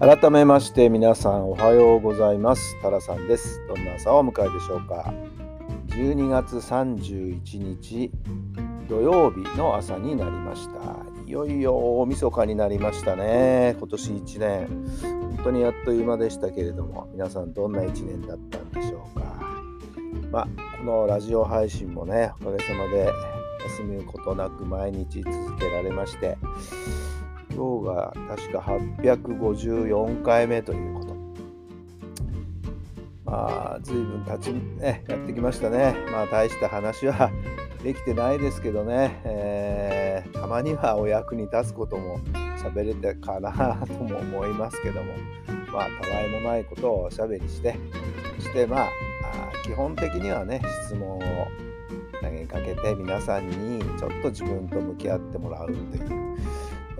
[0.00, 2.74] 改めまして皆さんおはようございます。
[2.80, 3.60] タラさんです。
[3.68, 5.12] どんな朝をお迎えでしょうか。
[5.88, 8.10] 12月31日
[8.88, 10.96] 土曜日の朝になりました。
[11.26, 13.76] いよいよ大晦日になりましたね。
[13.78, 14.68] 今年1年。
[15.02, 19.36] 本当にあっという間でしたけれども皆さんどんな1年だったんでしょうか。
[20.30, 20.48] まあ
[20.78, 23.06] このラジオ配信もねおかげさまで
[23.64, 26.38] 休むことなく毎日続けられまして
[27.54, 31.10] 今日が確か854回目ということ。
[33.24, 35.94] まあ、随分経ち、ね、やってきましたね。
[36.10, 37.30] まあ、大した話は
[37.82, 42.18] できてないですけどね、えー、たまにはお役に立つことも
[42.58, 43.52] 喋れたかな
[43.86, 45.12] とも思いますけども、
[45.72, 47.76] まあ、たわいもないことをおしゃべりして、
[48.38, 48.90] そしてまあ、
[49.64, 51.20] 基本的にはね、質問を
[52.20, 56.19] 投げかけて皆さんにちょっと自分と向き合ってもらうという、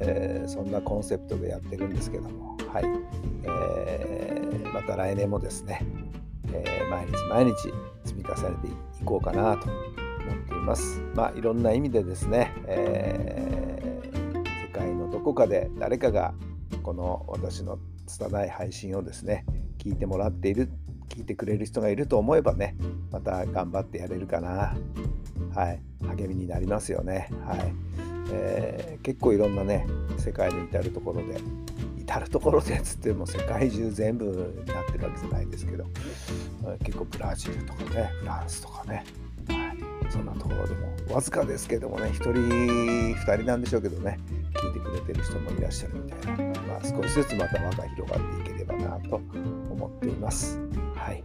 [0.00, 2.84] えー、そんなコンセプトでやってるんですけども、はい。
[3.44, 5.84] えー、また来年もですね、
[6.52, 7.54] えー、毎日毎日
[8.04, 11.00] 積み重ねていこうかなと思っています。
[11.14, 16.34] まあ、いろんな意味でですね、えー、世界のどこかで誰かが
[16.82, 19.44] この私の拙い配信をですね
[19.78, 20.70] 聞いてもらっている
[21.08, 22.76] 聞いてくれる人がいると思えばね
[23.10, 24.74] また頑張ってやれるかな。
[25.54, 25.82] はい。
[26.16, 27.28] 励みになりますよね。
[27.44, 28.09] はい。
[28.32, 29.86] えー、結構いろんなね
[30.18, 31.40] 世界の至るところで
[31.98, 35.84] 至るところでつっても世界中全部になってるわけじゃないですけど
[36.82, 39.04] 結構ブラジルとかねフランスとかね、
[39.48, 44.18] はい、そんなところでもわずかですけどもね1人2人なんでしょうけどね
[44.54, 49.16] 聞いてくれてる人もいらっしゃるみたいな、まあ、少しずつまた輪が広がっていければなと
[49.70, 50.58] 思っています。
[50.96, 51.22] はい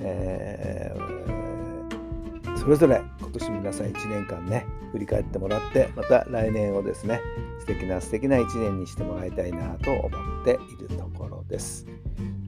[0.00, 1.37] えー、
[2.68, 7.18] それぞれ今年皆さん1年間ね振り返ってもらってまた来年をですね
[7.60, 10.08] 素敵な素敵な1年にしてもらいたいなと思
[10.42, 11.86] っているところです。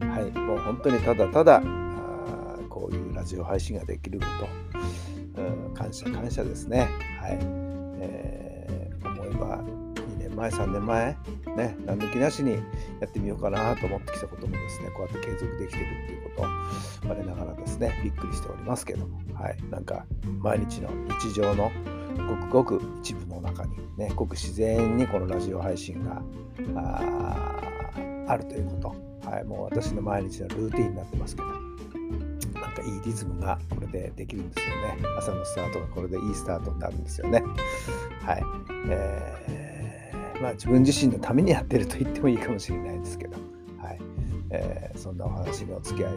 [0.00, 4.26] はい、もう本当にただただあこういうラジオ配信ができるこ
[5.36, 6.90] と、うん、感謝感謝ですね。
[7.18, 7.38] はい、
[8.02, 9.64] えー、思えば
[10.40, 11.16] 前3年前
[11.56, 19.20] ね何抜きなしにやってみようかなと思ってきたこともですねこうやって継続できてるっていうこと我ながらですねびっくりしておりますけども。
[19.40, 19.56] はい。
[19.70, 20.04] なんか
[20.40, 20.90] 毎日の
[21.20, 21.70] 日常の
[22.28, 26.22] ごくごく一部の中にねごく自然にこのラジオ配信が
[28.28, 34.98] あるということ、はい、もう私の毎日のルーティンになってますけどなんかいいリズムがこれでできるんですよね。
[35.18, 37.42] 朝のスタートがこれでいいスタートになるんですよね。
[38.24, 38.42] はい、
[38.90, 39.59] えー、
[40.40, 43.36] まあ自分自身のためにやってると言ってもいいかもしれないですけど
[43.78, 43.98] はい
[44.50, 46.14] えー、そんなお話にお付き合い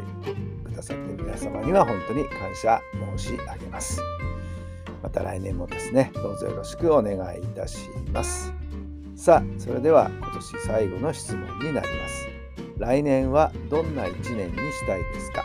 [0.65, 2.81] くださっている皆様には本当に感謝
[3.17, 4.01] 申し上げます。
[5.03, 8.53] また来年もですね、どうぞよろしくお願いいたします。
[9.15, 12.27] さあ、それでは今年最後の質問になります。
[12.77, 15.43] 来年はどんな1年にしたいですか？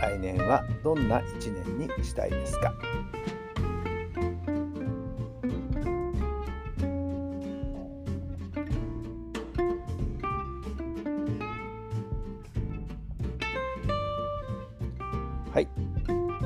[0.00, 2.74] 来年はどんな1年にしたいですか？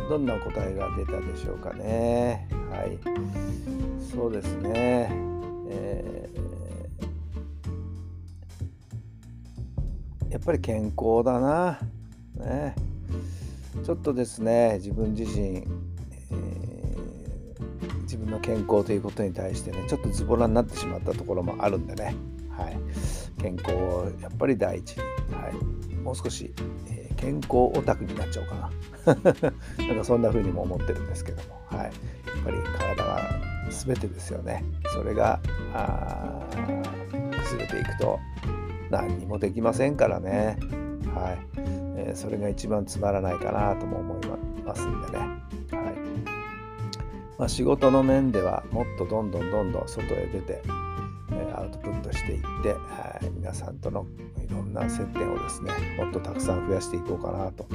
[0.09, 2.49] どんな答えが出たでしょうかね。
[2.71, 2.99] はい。
[4.13, 5.11] そうですね。
[5.69, 11.79] えー、やっぱり健康だな。
[12.37, 12.75] ね。
[13.85, 22.15] ちょっとですね、自分自身、えー、自分の健康ということに対してね、ちょっとズボラになってしまったところもあるんでね。
[22.51, 22.79] はい。
[23.41, 25.03] 健康をやっぱり第一に。
[25.35, 25.55] はい。
[25.97, 26.53] もう少し、
[26.89, 29.55] えー、健康オタクになっちゃおうかな。
[29.87, 31.93] なんかそんな風にも思ってるんですけども、はい、やっ
[32.45, 33.21] ぱり体は
[33.71, 34.65] 全てですよね。
[34.93, 35.39] それが
[37.45, 38.19] 崩れていくと
[38.91, 40.59] 何にもできませんからね。
[41.15, 41.39] はい
[41.97, 45.19] えー、それが一番つまらないかなとも思いますんでね。
[45.19, 45.39] はい
[47.39, 50.61] まあ、仕事の面ではもっとどんどんどんどん外へ出て、
[51.73, 54.07] トプットしていって、はい、皆さんとの
[54.49, 57.67] いろんな接点をですねもっとたくさん増やしていこうかなと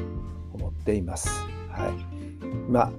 [0.53, 1.29] 思っています。
[1.69, 2.17] はい。
[2.69, 2.91] まあ、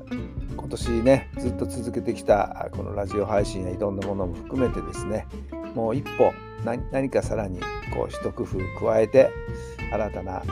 [0.57, 5.27] 今年ね、ずっと続けてきたこのラジオ配信やいろんなものも含めてですね、
[5.75, 6.33] もう一歩
[6.65, 7.61] 何かさらに
[7.95, 9.31] こう一工夫加えて
[9.93, 10.43] 新たな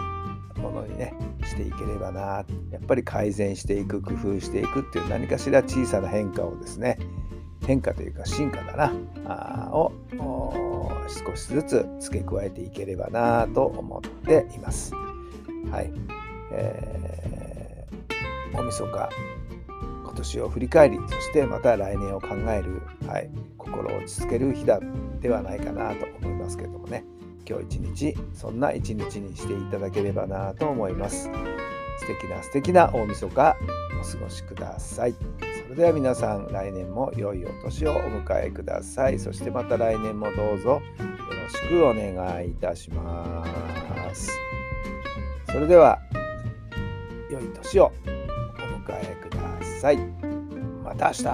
[0.57, 1.15] ものにね
[1.45, 6.99] していければなやっぱり改善していく工夫していくっていう何かしら小さな変化をですね
[7.67, 8.93] 変化というか進化だな
[9.27, 9.93] あを
[11.09, 14.93] 少しずつ付け加えていければなと思っています。
[15.71, 15.93] はい、
[16.53, 19.11] えー、大晦日
[20.05, 24.81] 今年を振り返りそしてまた来年を考える、はい、心を落ち着ける日だ
[25.21, 27.05] ではないかなと思いますけどもね
[27.49, 31.31] 今日一日そんな一日にしていただければなと思います。
[31.99, 33.57] 素敵な素敵な大晦日
[34.01, 35.46] お過ごしください。
[35.77, 39.19] れでは皆さん来年も良いお年をお迎えください。
[39.19, 40.81] そしてまた来年もどうぞよ
[41.43, 43.45] ろしくお願いいたしま
[44.15, 44.31] す。
[45.45, 46.01] それでは
[47.31, 48.09] 良い年をお
[48.91, 49.39] 迎えくだ
[49.81, 49.99] さい。
[50.83, 51.25] また明日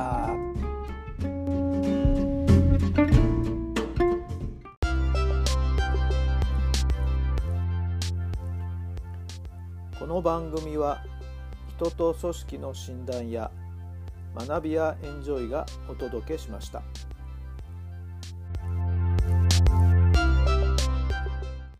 [10.00, 11.04] この番組は
[11.76, 13.52] 人と組織の診断や
[14.34, 16.82] 学びやエンジョイがお届けしました。